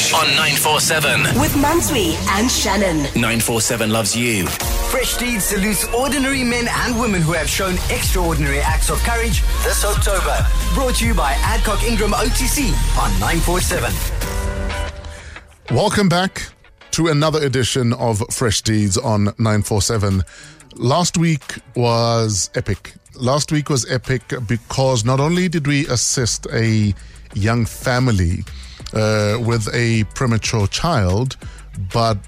Fresh 0.00 0.14
on 0.14 0.28
947. 0.28 1.20
With 1.38 1.52
Mansui 1.52 2.14
and 2.38 2.50
Shannon. 2.50 3.02
947 3.20 3.90
loves 3.90 4.16
you. 4.16 4.46
Fresh 4.46 5.18
Deeds 5.18 5.44
salutes 5.44 5.84
ordinary 5.92 6.42
men 6.42 6.68
and 6.70 6.98
women 6.98 7.20
who 7.20 7.32
have 7.32 7.50
shown 7.50 7.74
extraordinary 7.90 8.60
acts 8.60 8.88
of 8.88 8.98
courage 9.00 9.42
this 9.62 9.84
October. 9.84 10.38
Brought 10.72 10.94
to 10.96 11.06
you 11.06 11.12
by 11.12 11.32
Adcock 11.42 11.82
Ingram 11.84 12.12
OTC 12.12 12.68
on 12.98 13.10
947. 13.20 13.92
Welcome 15.70 16.08
back 16.08 16.50
to 16.92 17.08
another 17.08 17.44
edition 17.44 17.92
of 17.92 18.22
Fresh 18.30 18.62
Deeds 18.62 18.96
on 18.96 19.24
947. 19.24 20.22
Last 20.76 21.18
week 21.18 21.58
was 21.76 22.48
epic. 22.54 22.94
Last 23.16 23.52
week 23.52 23.68
was 23.68 23.84
epic 23.90 24.22
because 24.48 25.04
not 25.04 25.20
only 25.20 25.50
did 25.50 25.66
we 25.66 25.86
assist 25.88 26.46
a 26.54 26.94
young 27.34 27.66
family 27.66 28.44
uh, 28.94 29.38
with 29.40 29.68
a 29.74 30.04
premature 30.14 30.66
child, 30.66 31.36
but 31.92 32.18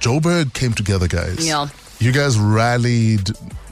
Joburg 0.00 0.52
came 0.54 0.72
together, 0.72 1.08
guys. 1.08 1.46
Yeah. 1.46 1.68
You 2.00 2.12
guys 2.12 2.38
rallied 2.38 3.30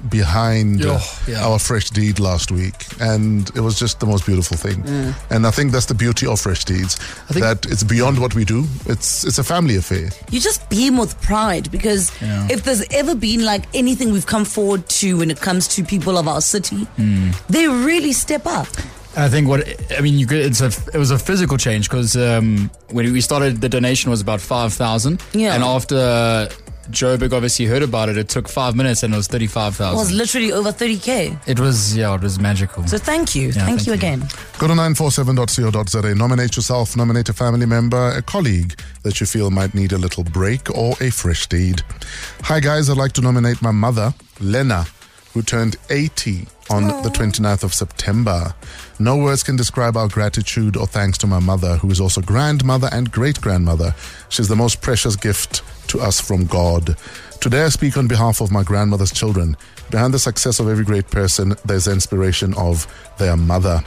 behind 0.08 0.84
Oh, 0.84 1.00
yeah. 1.28 1.44
our 1.46 1.58
Fresh 1.60 1.90
Deed 1.90 2.18
last 2.18 2.50
week, 2.50 2.74
and 3.00 3.48
it 3.54 3.60
was 3.60 3.78
just 3.78 4.00
the 4.00 4.06
most 4.06 4.26
beautiful 4.26 4.56
thing. 4.56 4.82
Mm. 4.82 5.14
And 5.30 5.46
I 5.46 5.50
think 5.52 5.70
that's 5.70 5.86
the 5.86 5.94
beauty 5.94 6.26
of 6.26 6.40
Fresh 6.40 6.64
Deeds, 6.64 6.96
think- 7.28 7.44
that 7.44 7.66
it's 7.66 7.84
beyond 7.84 8.18
what 8.18 8.34
we 8.34 8.44
do. 8.44 8.64
It's 8.86 9.24
it's 9.24 9.38
a 9.38 9.44
family 9.44 9.76
affair. 9.76 10.10
You 10.30 10.40
just 10.40 10.68
beam 10.68 10.96
with 10.96 11.20
pride 11.22 11.70
because 11.70 12.10
Yeah. 12.20 12.48
if 12.50 12.64
there's 12.64 12.82
ever 12.90 13.14
been 13.14 13.44
like 13.44 13.64
anything 13.74 14.12
we've 14.12 14.26
come 14.26 14.44
forward 14.44 14.88
to 15.00 15.18
when 15.18 15.30
it 15.30 15.40
comes 15.40 15.68
to 15.68 15.84
people 15.84 16.18
of 16.18 16.26
our 16.26 16.40
city, 16.40 16.86
they 17.48 17.68
really 17.68 18.12
step 18.12 18.44
up. 18.46 18.66
I 19.16 19.28
think 19.28 19.48
what 19.48 19.68
I 19.96 20.00
mean, 20.00 20.18
you 20.18 20.26
could, 20.26 20.38
it's 20.38 20.60
a 20.60 20.72
it 20.94 20.98
was 20.98 21.10
a 21.10 21.18
physical 21.18 21.58
change 21.58 21.88
because 21.88 22.16
um, 22.16 22.70
when 22.90 23.12
we 23.12 23.20
started, 23.20 23.60
the 23.60 23.68
donation 23.68 24.10
was 24.10 24.20
about 24.20 24.40
five 24.40 24.72
thousand. 24.72 25.22
Yeah. 25.32 25.54
And 25.54 25.62
after 25.62 26.48
Joburg 26.90 27.32
obviously 27.32 27.66
heard 27.66 27.82
about 27.82 28.08
it, 28.08 28.16
it 28.16 28.28
took 28.28 28.48
five 28.48 28.74
minutes 28.74 29.02
and 29.02 29.14
it 29.14 29.16
was 29.16 29.28
35,000. 29.28 29.94
It 29.94 29.98
was 29.98 30.12
literally 30.12 30.52
over 30.52 30.72
30k. 30.72 31.48
It 31.48 31.60
was 31.60 31.96
yeah, 31.96 32.14
it 32.14 32.22
was 32.22 32.38
magical. 32.38 32.86
So 32.86 32.98
thank 32.98 33.34
you. 33.34 33.48
Yeah, 33.48 33.52
thank, 33.52 33.66
thank 33.66 33.86
you 33.86 33.92
you. 33.92 33.98
again. 33.98 34.20
Go 34.58 34.66
to 34.66 34.74
947.co.za. 34.74 36.14
Nominate 36.14 36.56
yourself, 36.56 36.96
nominate 36.96 37.28
a 37.28 37.32
family 37.32 37.66
member, 37.66 38.10
a 38.10 38.22
colleague 38.22 38.80
that 39.02 39.20
you 39.20 39.26
feel 39.26 39.50
might 39.50 39.74
need 39.74 39.92
a 39.92 39.98
little 39.98 40.24
break 40.24 40.70
or 40.76 40.94
a 41.00 41.10
fresh 41.10 41.46
deed. 41.46 41.82
Hi, 42.42 42.60
guys. 42.60 42.90
I'd 42.90 42.96
like 42.96 43.12
to 43.12 43.20
nominate 43.20 43.62
my 43.62 43.72
mother, 43.72 44.14
Lena, 44.40 44.86
who 45.32 45.42
turned 45.42 45.76
80 45.90 46.46
on 46.72 47.02
the 47.02 47.10
29th 47.10 47.64
of 47.64 47.74
September. 47.74 48.54
No 48.98 49.16
words 49.18 49.42
can 49.42 49.56
describe 49.56 49.94
our 49.94 50.08
gratitude 50.08 50.74
or 50.76 50.86
thanks 50.86 51.18
to 51.18 51.26
my 51.26 51.38
mother, 51.38 51.76
who 51.76 51.90
is 51.90 52.00
also 52.00 52.22
grandmother 52.22 52.88
and 52.90 53.12
great 53.12 53.40
grandmother. 53.42 53.94
She's 54.30 54.48
the 54.48 54.56
most 54.56 54.80
precious 54.80 55.14
gift 55.14 55.62
to 55.88 56.00
us 56.00 56.18
from 56.18 56.46
God. 56.46 56.96
Today, 57.40 57.64
I 57.64 57.68
speak 57.68 57.98
on 57.98 58.08
behalf 58.08 58.40
of 58.40 58.50
my 58.50 58.62
grandmother's 58.62 59.12
children. 59.12 59.56
Behind 59.90 60.14
the 60.14 60.18
success 60.18 60.60
of 60.60 60.68
every 60.68 60.84
great 60.84 61.10
person, 61.10 61.54
there's 61.66 61.84
the 61.84 61.92
inspiration 61.92 62.54
of 62.54 62.86
their 63.18 63.36
mother. 63.36 63.82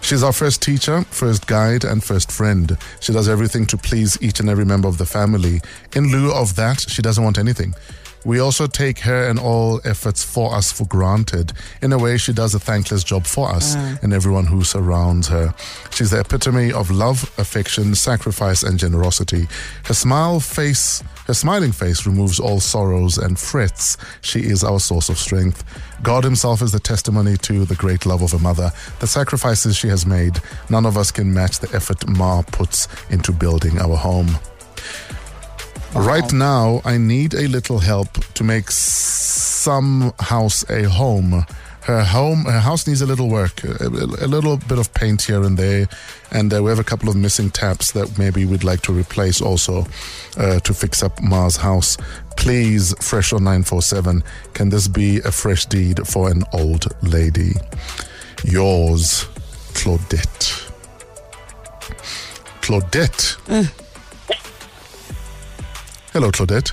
She's 0.00 0.22
our 0.22 0.32
first 0.32 0.62
teacher, 0.62 1.02
first 1.10 1.48
guide, 1.48 1.82
and 1.82 2.04
first 2.04 2.30
friend. 2.30 2.78
She 3.00 3.12
does 3.12 3.28
everything 3.28 3.66
to 3.66 3.76
please 3.76 4.16
each 4.22 4.38
and 4.38 4.48
every 4.48 4.64
member 4.64 4.86
of 4.86 4.98
the 4.98 5.06
family. 5.06 5.60
In 5.96 6.12
lieu 6.12 6.32
of 6.32 6.54
that, 6.54 6.80
she 6.80 7.02
doesn't 7.02 7.24
want 7.24 7.38
anything. 7.38 7.74
We 8.24 8.40
also 8.40 8.66
take 8.66 9.00
her 9.00 9.28
and 9.28 9.38
all 9.38 9.80
efforts 9.84 10.24
for 10.24 10.54
us 10.54 10.72
for 10.72 10.84
granted. 10.86 11.52
In 11.82 11.92
a 11.92 11.98
way, 11.98 12.18
she 12.18 12.32
does 12.32 12.54
a 12.54 12.58
thankless 12.58 13.04
job 13.04 13.26
for 13.26 13.48
us 13.48 13.76
mm. 13.76 14.02
and 14.02 14.12
everyone 14.12 14.46
who 14.46 14.64
surrounds 14.64 15.28
her. 15.28 15.54
She's 15.90 16.10
the 16.10 16.20
epitome 16.20 16.72
of 16.72 16.90
love, 16.90 17.32
affection, 17.38 17.94
sacrifice, 17.94 18.62
and 18.62 18.78
generosity. 18.78 19.46
Her 19.84 19.94
smile 19.94 20.40
face, 20.40 21.02
her 21.26 21.34
smiling 21.34 21.72
face 21.72 22.06
removes 22.06 22.40
all 22.40 22.60
sorrows 22.60 23.18
and 23.18 23.38
frets. 23.38 23.96
She 24.20 24.40
is 24.40 24.64
our 24.64 24.80
source 24.80 25.08
of 25.08 25.18
strength. 25.18 25.64
God 26.02 26.24
Himself 26.24 26.62
is 26.62 26.72
the 26.72 26.80
testimony 26.80 27.36
to 27.38 27.64
the 27.64 27.74
great 27.74 28.06
love 28.06 28.22
of 28.22 28.34
a 28.34 28.38
mother. 28.38 28.72
The 29.00 29.06
sacrifices 29.06 29.76
she 29.76 29.88
has 29.88 30.06
made, 30.06 30.40
none 30.70 30.86
of 30.86 30.96
us 30.96 31.10
can 31.10 31.32
match 31.32 31.58
the 31.60 31.74
effort 31.74 32.06
Ma 32.08 32.42
puts 32.42 32.88
into 33.10 33.32
building 33.32 33.78
our 33.78 33.96
home. 33.96 34.38
Right 35.98 36.32
now, 36.32 36.80
I 36.84 36.96
need 36.96 37.34
a 37.34 37.48
little 37.48 37.78
help 37.80 38.12
to 38.34 38.44
make 38.44 38.70
some 38.70 40.12
house 40.20 40.64
a 40.70 40.84
home. 40.88 41.44
Her 41.82 42.02
home, 42.04 42.44
her 42.44 42.60
house 42.60 42.86
needs 42.86 43.00
a 43.02 43.06
little 43.06 43.28
work, 43.28 43.62
a, 43.64 43.86
a- 43.86 44.28
little 44.28 44.56
bit 44.58 44.78
of 44.78 44.92
paint 44.94 45.22
here 45.22 45.42
and 45.42 45.56
there, 45.58 45.88
and 46.30 46.52
uh, 46.54 46.62
we 46.62 46.70
have 46.70 46.78
a 46.78 46.84
couple 46.84 47.08
of 47.08 47.16
missing 47.16 47.50
taps 47.50 47.92
that 47.92 48.18
maybe 48.18 48.44
we'd 48.44 48.62
like 48.64 48.82
to 48.82 48.92
replace 48.92 49.40
also 49.40 49.86
uh, 50.36 50.60
to 50.60 50.74
fix 50.74 51.02
up 51.02 51.20
Ma's 51.22 51.56
house. 51.56 51.96
Please, 52.36 52.94
Fresh 53.00 53.32
on 53.32 53.44
947, 53.44 54.22
can 54.54 54.68
this 54.68 54.86
be 54.88 55.18
a 55.20 55.32
fresh 55.32 55.66
deed 55.66 56.06
for 56.06 56.30
an 56.30 56.42
old 56.52 56.86
lady? 57.02 57.52
Yours, 58.44 59.24
Claudette. 59.74 60.64
Claudette. 62.60 63.36
Hello, 66.18 66.32
Claudette. 66.32 66.72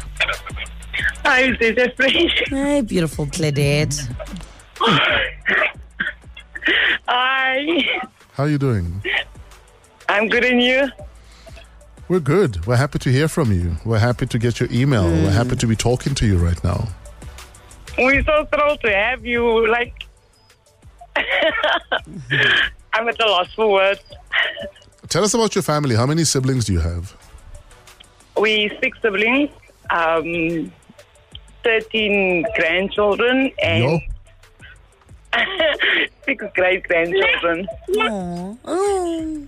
Hi, 1.24 1.52
this 1.60 1.78
is 1.78 1.94
Fresh. 1.96 2.44
Hey, 2.48 2.82
beautiful 2.82 3.28
Claudette. 3.28 4.10
Hi. 7.08 7.84
How 8.34 8.46
are 8.46 8.50
you 8.50 8.58
doing? 8.58 9.04
I'm 10.10 10.30
good 10.30 10.46
and 10.46 10.64
you? 10.64 10.90
We're 12.08 12.22
good. 12.22 12.66
We're 12.66 12.78
happy 12.78 12.98
to 12.98 13.12
hear 13.12 13.28
from 13.28 13.52
you. 13.52 13.78
We're 13.86 14.00
happy 14.00 14.26
to 14.26 14.40
get 14.40 14.60
your 14.60 14.68
email. 14.72 15.04
We're 15.04 15.30
hmm. 15.30 15.38
happy 15.38 15.56
to 15.58 15.68
be 15.68 15.76
talking 15.76 16.16
to 16.16 16.26
you 16.26 16.38
right 16.38 16.64
now. 16.64 16.88
We're 18.00 18.24
so 18.24 18.48
thrilled 18.52 18.82
to 18.82 18.92
have 18.92 19.28
you. 19.28 19.68
Like, 19.68 20.08
I'm 21.16 23.08
at 23.08 23.22
a 23.22 23.26
loss 23.28 23.54
for 23.54 23.72
words. 23.72 24.02
Tell 25.10 25.24
us 25.24 25.36
about 25.36 25.54
your 25.54 25.62
family. 25.62 25.94
How 25.94 26.08
many 26.08 26.24
siblings 26.24 26.66
do 26.66 26.74
you 26.74 26.80
have? 26.80 27.16
We 28.46 28.70
six 28.80 29.02
siblings, 29.02 29.50
um, 29.90 30.72
13 31.64 32.46
grandchildren, 32.56 33.52
and 33.58 33.84
Yo. 33.84 34.00
six 36.26 36.46
great 36.54 36.84
grandchildren. 36.84 37.68
Aw. 37.98 39.48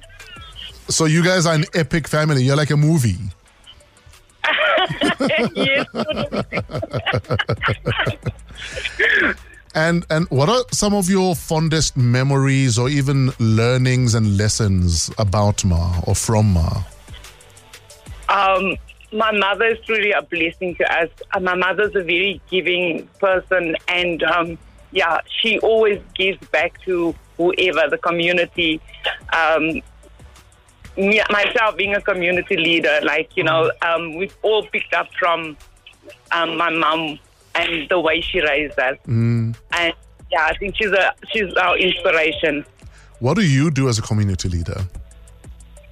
So 0.89 1.05
you 1.05 1.23
guys 1.23 1.45
are 1.45 1.53
an 1.53 1.65
epic 1.75 2.07
family. 2.07 2.43
You're 2.43 2.55
like 2.55 2.71
a 2.71 2.77
movie. 2.77 3.19
yes. 5.53 5.85
And 9.75 10.07
and 10.09 10.27
what 10.31 10.49
are 10.49 10.63
some 10.71 10.95
of 10.95 11.07
your 11.07 11.35
fondest 11.35 11.97
memories 11.97 12.79
or 12.79 12.89
even 12.89 13.31
learnings 13.37 14.15
and 14.15 14.35
lessons 14.35 15.11
about 15.19 15.63
Ma 15.63 15.99
or 16.07 16.15
from 16.15 16.53
Ma? 16.53 16.81
Um, 18.29 18.75
my 19.11 19.31
mother 19.31 19.65
is 19.65 19.79
truly 19.85 20.11
a 20.11 20.21
blessing 20.21 20.75
to 20.75 20.93
us. 21.01 21.09
Uh, 21.33 21.39
my 21.39 21.55
mother's 21.55 21.95
a 21.95 22.03
very 22.03 22.41
giving 22.49 23.07
person, 23.19 23.75
and 23.87 24.21
um, 24.23 24.57
yeah, 24.91 25.19
she 25.41 25.59
always 25.59 26.01
gives 26.15 26.45
back 26.47 26.81
to 26.83 27.15
whoever 27.37 27.89
the 27.89 27.97
community. 27.97 28.81
Um, 29.33 29.81
me, 30.97 31.21
myself 31.29 31.77
being 31.77 31.95
a 31.95 32.01
community 32.01 32.57
leader, 32.57 32.99
like 33.03 33.29
you 33.35 33.43
know, 33.43 33.71
um, 33.81 34.15
we've 34.15 34.35
all 34.41 34.65
picked 34.67 34.93
up 34.93 35.07
from 35.17 35.55
um, 36.31 36.57
my 36.57 36.69
mom 36.69 37.19
and 37.55 37.87
the 37.89 37.99
way 37.99 38.21
she 38.21 38.41
raised 38.41 38.77
us, 38.79 38.97
and 39.71 39.93
yeah, 40.31 40.45
I 40.45 40.57
think 40.57 40.75
she's 40.75 40.91
a 40.91 41.13
she's 41.31 41.53
our 41.53 41.77
inspiration. 41.77 42.65
What 43.19 43.35
do 43.35 43.41
you 43.41 43.71
do 43.71 43.87
as 43.89 43.97
a 43.97 44.01
community 44.01 44.49
leader? 44.49 44.81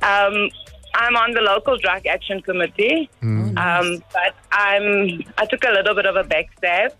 Um, 0.02 0.50
I'm 0.98 1.16
on 1.16 1.34
the 1.34 1.42
local 1.42 1.78
drug 1.78 2.06
action 2.06 2.42
committee, 2.42 3.10
um, 3.22 4.02
but 4.14 4.34
I'm 4.52 5.24
I 5.38 5.46
took 5.46 5.64
a 5.66 5.72
little 5.72 5.94
bit 5.96 6.06
of 6.06 6.16
a 6.16 6.24
backstab 6.24 6.92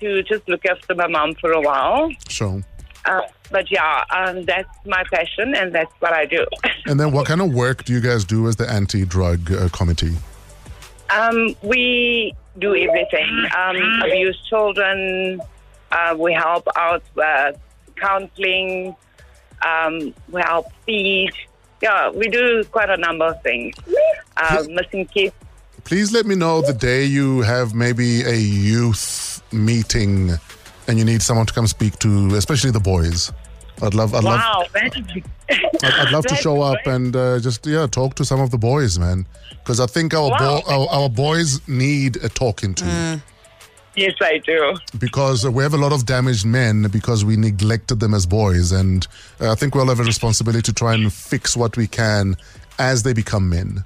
to 0.00 0.22
just 0.24 0.46
look 0.48 0.64
after 0.66 0.94
my 0.94 1.06
mom 1.06 1.34
for 1.34 1.50
a 1.52 1.60
while. 1.60 2.10
So, 2.28 2.62
Uh, 3.06 3.20
but 3.50 3.70
yeah, 3.70 4.04
um, 4.10 4.44
that's 4.44 4.68
my 4.86 5.02
passion, 5.12 5.54
and 5.54 5.74
that's 5.74 5.92
what 6.00 6.12
I 6.12 6.24
do. 6.26 6.44
and 6.86 6.98
then 7.00 7.12
what 7.12 7.26
kind 7.26 7.40
of 7.40 7.52
work 7.54 7.84
do 7.84 7.92
you 7.92 8.00
guys 8.00 8.24
do 8.24 8.48
as 8.48 8.56
the 8.56 8.68
anti-drug 8.70 9.52
uh, 9.52 9.68
committee? 9.70 10.16
um, 11.10 11.54
we 11.62 12.34
do 12.58 12.74
everything: 12.74 13.30
um, 13.56 13.76
abuse 14.02 14.38
children. 14.48 15.40
Uh, 15.92 16.14
we 16.18 16.32
help 16.32 16.66
out 16.76 17.02
uh, 17.22 17.52
counseling. 17.96 18.94
Um, 19.62 20.12
we 20.30 20.40
help 20.42 20.66
feed. 20.84 21.32
Yeah, 21.82 22.10
we 22.10 22.28
do 22.28 22.64
quite 22.70 22.90
a 22.90 22.96
number 22.96 23.26
of 23.26 23.42
things. 23.42 23.74
Uh, 24.36 24.64
missing 24.68 25.06
kids. 25.06 25.34
Please 25.84 26.12
let 26.12 26.24
me 26.24 26.34
know 26.34 26.62
the 26.62 26.72
day 26.72 27.04
you 27.04 27.42
have 27.42 27.74
maybe 27.74 28.22
a 28.22 28.34
youth 28.36 29.42
meeting 29.52 30.30
and 30.88 30.98
you 30.98 31.04
need 31.04 31.20
someone 31.22 31.46
to 31.46 31.52
come 31.52 31.66
speak 31.66 31.98
to, 31.98 32.34
especially 32.36 32.70
the 32.70 32.80
boys. 32.80 33.32
I'd 33.82 33.92
love, 33.92 34.14
I'd 34.14 34.24
love, 34.24 34.40
Wow, 34.40 34.64
that 34.72 34.96
is 34.96 35.22
I'd, 35.82 35.92
I'd 36.06 36.12
love 36.12 36.24
to 36.26 36.36
show 36.36 36.62
up 36.62 36.86
and 36.86 37.14
uh, 37.14 37.38
just 37.40 37.66
yeah 37.66 37.86
talk 37.86 38.14
to 38.14 38.24
some 38.24 38.40
of 38.40 38.50
the 38.50 38.56
boys, 38.58 38.98
man. 38.98 39.26
Because 39.50 39.80
I 39.80 39.86
think 39.86 40.14
our, 40.14 40.30
Wow. 40.30 40.38
bo- 40.38 40.72
our 40.72 40.88
our 41.02 41.08
boys 41.10 41.60
need 41.68 42.16
a 42.24 42.28
talking 42.28 42.72
to. 42.76 43.20
Yes, 43.96 44.14
I 44.20 44.38
do. 44.38 44.74
because 44.98 45.46
we 45.48 45.62
have 45.62 45.74
a 45.74 45.76
lot 45.76 45.92
of 45.92 46.04
damaged 46.04 46.44
men 46.44 46.82
because 46.90 47.24
we 47.24 47.36
neglected 47.36 48.00
them 48.00 48.12
as 48.14 48.26
boys. 48.26 48.72
And 48.72 49.06
uh, 49.40 49.52
I 49.52 49.54
think 49.54 49.74
we 49.74 49.80
all 49.80 49.86
have 49.88 50.00
a 50.00 50.04
responsibility 50.04 50.62
to 50.62 50.72
try 50.72 50.94
and 50.94 51.12
fix 51.12 51.56
what 51.56 51.76
we 51.76 51.86
can 51.86 52.36
as 52.78 53.04
they 53.04 53.12
become 53.12 53.48
men. 53.48 53.84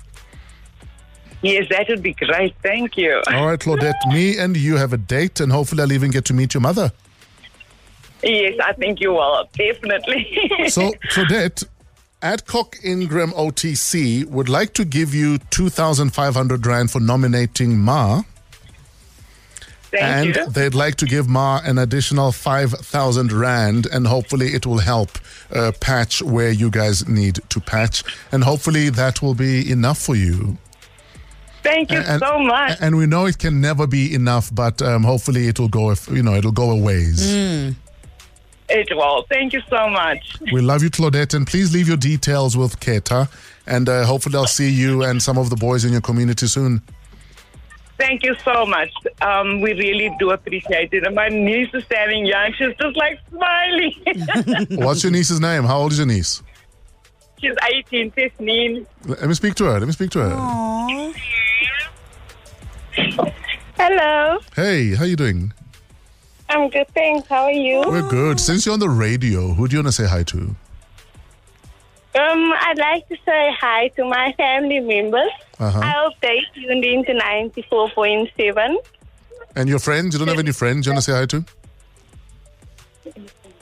Yes, 1.42 1.66
that 1.70 1.86
would 1.88 2.02
be 2.02 2.14
great. 2.14 2.54
Thank 2.62 2.96
you. 2.96 3.22
All 3.32 3.46
right, 3.46 3.58
Claudette, 3.58 3.94
me 4.12 4.38
and 4.38 4.56
you 4.56 4.76
have 4.76 4.92
a 4.92 4.96
date, 4.96 5.40
and 5.40 5.52
hopefully 5.52 5.82
I'll 5.82 5.92
even 5.92 6.10
get 6.10 6.24
to 6.26 6.34
meet 6.34 6.52
your 6.54 6.62
mother. 6.62 6.90
Yes, 8.22 8.54
I 8.64 8.72
think 8.72 9.00
you 9.00 9.12
will. 9.12 9.48
Definitely. 9.52 10.50
So, 10.68 10.90
Claudette, 11.12 11.64
Adcock 12.20 12.76
Ingram 12.82 13.30
OTC 13.32 14.24
would 14.26 14.48
like 14.48 14.74
to 14.74 14.84
give 14.84 15.14
you 15.14 15.38
2,500 15.50 16.66
Rand 16.66 16.90
for 16.90 16.98
nominating 16.98 17.78
Ma. 17.78 18.22
Thank 19.90 20.02
and 20.02 20.36
you. 20.36 20.46
they'd 20.50 20.74
like 20.74 20.96
to 20.96 21.06
give 21.06 21.28
Ma 21.28 21.60
an 21.64 21.78
additional 21.78 22.30
5,000 22.30 23.32
Rand, 23.32 23.86
and 23.86 24.06
hopefully 24.06 24.48
it 24.48 24.66
will 24.66 24.78
help 24.78 25.10
uh, 25.54 25.72
patch 25.80 26.22
where 26.22 26.50
you 26.50 26.70
guys 26.70 27.08
need 27.08 27.40
to 27.48 27.60
patch. 27.60 28.04
And 28.30 28.44
hopefully 28.44 28.90
that 28.90 29.22
will 29.22 29.34
be 29.34 29.70
enough 29.70 29.98
for 29.98 30.14
you. 30.14 30.58
Thank 31.62 31.90
you 31.90 31.98
and, 31.98 32.20
so 32.20 32.38
much. 32.38 32.78
And 32.80 32.96
we 32.96 33.06
know 33.06 33.26
it 33.26 33.38
can 33.38 33.60
never 33.60 33.86
be 33.86 34.14
enough, 34.14 34.54
but 34.54 34.80
um, 34.82 35.04
hopefully 35.04 35.48
it 35.48 35.58
will 35.58 35.68
go, 35.68 35.94
you 36.10 36.22
know, 36.22 36.34
it'll 36.34 36.52
go 36.52 36.70
a 36.70 36.76
ways. 36.76 37.30
It 38.70 38.94
will. 38.94 39.24
Thank 39.30 39.54
you 39.54 39.62
so 39.70 39.88
much. 39.88 40.36
We 40.52 40.60
love 40.60 40.82
you, 40.82 40.90
Claudette, 40.90 41.32
and 41.34 41.46
please 41.46 41.72
leave 41.72 41.88
your 41.88 41.96
details 41.96 42.56
with 42.56 42.78
Keta. 42.80 43.28
And 43.66 43.88
uh, 43.88 44.04
hopefully 44.04 44.36
I'll 44.36 44.46
see 44.46 44.70
you 44.70 45.02
and 45.02 45.22
some 45.22 45.38
of 45.38 45.48
the 45.50 45.56
boys 45.56 45.84
in 45.84 45.92
your 45.92 46.02
community 46.02 46.46
soon. 46.46 46.82
Thank 47.98 48.22
you 48.22 48.36
so 48.44 48.64
much. 48.64 48.90
Um, 49.20 49.60
we 49.60 49.72
really 49.72 50.14
do 50.20 50.30
appreciate 50.30 50.92
it. 50.92 51.04
And 51.04 51.14
my 51.16 51.28
niece 51.28 51.68
is 51.74 51.84
standing 51.84 52.26
young. 52.26 52.52
She's 52.52 52.74
just 52.80 52.96
like 52.96 53.18
smiling. 53.28 53.92
What's 54.84 55.02
your 55.02 55.10
niece's 55.12 55.40
name? 55.40 55.64
How 55.64 55.78
old 55.78 55.92
is 55.92 55.98
your 55.98 56.06
niece? 56.06 56.42
She's 57.40 57.54
18, 57.70 58.12
15. 58.12 58.86
Let 59.06 59.28
me 59.28 59.34
speak 59.34 59.54
to 59.56 59.64
her. 59.64 59.78
Let 59.80 59.86
me 59.86 59.92
speak 59.92 60.10
to 60.10 60.20
her. 60.20 61.12
Hello. 63.76 64.38
Hey, 64.54 64.94
how 64.94 65.04
you 65.04 65.16
doing? 65.16 65.52
I'm 66.48 66.70
good, 66.70 66.86
thanks. 66.94 67.28
How 67.28 67.44
are 67.44 67.52
you? 67.52 67.82
We're 67.86 68.08
good. 68.08 68.40
Since 68.40 68.64
you're 68.64 68.72
on 68.72 68.80
the 68.80 68.88
radio, 68.88 69.48
who 69.54 69.68
do 69.68 69.76
you 69.76 69.82
want 69.82 69.88
to 69.88 69.92
say 69.92 70.08
hi 70.08 70.22
to? 70.24 70.56
Um, 72.14 72.52
I'd 72.60 72.78
like 72.78 73.06
to 73.08 73.16
say 73.24 73.52
hi 73.60 73.88
to 73.96 74.04
my 74.04 74.32
family 74.36 74.80
members. 74.80 75.30
Uh-huh. 75.58 75.78
I 75.78 75.90
hope 75.90 76.14
they 76.20 76.40
tuned 76.54 76.84
in 76.84 77.04
to 77.04 77.12
94.7. 77.12 78.76
And 79.56 79.68
your 79.68 79.78
friends? 79.78 80.14
You 80.14 80.18
don't 80.18 80.28
have 80.28 80.38
any 80.38 80.52
friends 80.52 80.86
you 80.86 80.92
want 80.92 81.04
to 81.04 81.10
say 81.10 81.18
hi 81.18 81.26
to? 81.26 81.44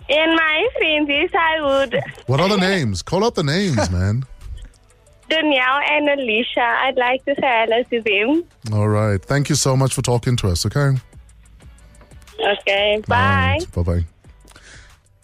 And 0.09 0.37
my 0.37 0.69
friends, 0.79 1.09
yes, 1.09 1.31
I 1.35 1.61
would. 1.61 2.01
What 2.27 2.41
are 2.41 2.49
the 2.49 2.57
names? 2.57 3.03
Call 3.03 3.25
out 3.25 3.35
the 3.35 3.43
names, 3.43 3.91
man. 3.91 4.25
Danielle 5.29 5.81
and 5.91 6.09
Alicia, 6.09 6.61
I'd 6.61 6.97
like 6.97 7.25
to 7.25 7.35
say 7.35 7.41
hello 7.43 7.83
to 7.83 8.01
them. 8.03 8.45
All 8.73 8.89
right. 8.89 9.21
Thank 9.21 9.49
you 9.49 9.57
so 9.57 9.77
much 9.77 9.93
for 9.93 10.03
talking 10.03 10.37
to 10.37 10.49
us, 10.49 10.65
okay? 10.67 10.97
Okay, 12.39 13.03
bye. 13.09 13.59
Bye 13.75 13.83
bye. 13.83 14.05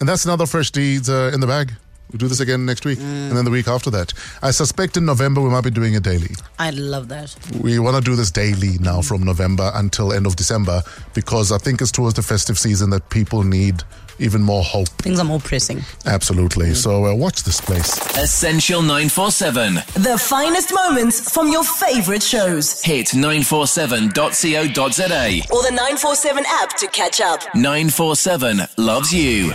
And 0.00 0.08
that's 0.08 0.24
another 0.24 0.46
Fresh 0.46 0.72
Deeds 0.72 1.08
uh, 1.08 1.30
in 1.32 1.38
the 1.40 1.46
bag. 1.46 1.72
We'll 2.12 2.18
do 2.18 2.28
this 2.28 2.40
again 2.40 2.66
next 2.66 2.84
week 2.84 2.98
and 3.00 3.34
then 3.36 3.44
the 3.44 3.50
week 3.50 3.68
after 3.68 3.88
that. 3.90 4.12
I 4.42 4.50
suspect 4.50 4.96
in 4.98 5.06
November 5.06 5.40
we 5.40 5.48
might 5.48 5.64
be 5.64 5.70
doing 5.70 5.94
it 5.94 6.02
daily. 6.02 6.34
I 6.58 6.70
love 6.70 7.08
that. 7.08 7.34
We 7.60 7.78
want 7.78 7.96
to 7.96 8.02
do 8.02 8.16
this 8.16 8.30
daily 8.30 8.76
now 8.80 9.00
from 9.00 9.22
November 9.22 9.70
until 9.74 10.12
end 10.12 10.26
of 10.26 10.36
December 10.36 10.82
because 11.14 11.52
I 11.52 11.58
think 11.58 11.80
it's 11.80 11.90
towards 11.90 12.14
the 12.14 12.22
festive 12.22 12.58
season 12.58 12.90
that 12.90 13.08
people 13.08 13.44
need 13.44 13.82
even 14.18 14.42
more 14.42 14.62
hope. 14.62 14.88
Things 14.88 15.18
are 15.18 15.24
more 15.24 15.40
pressing. 15.40 15.80
Absolutely. 16.04 16.74
So 16.74 17.06
uh, 17.06 17.14
watch 17.14 17.44
this 17.44 17.60
place. 17.62 17.96
Essential 18.18 18.82
947. 18.82 19.74
The 19.74 20.18
finest 20.20 20.72
moments 20.74 21.32
from 21.32 21.50
your 21.50 21.64
favorite 21.64 22.22
shows. 22.22 22.82
Hit 22.82 23.06
947.co.za. 23.08 25.40
Or 25.50 25.62
the 25.62 25.70
947 25.70 26.44
app 26.46 26.76
to 26.76 26.86
catch 26.88 27.20
up. 27.20 27.40
947 27.54 28.60
loves 28.76 29.12
you. 29.12 29.52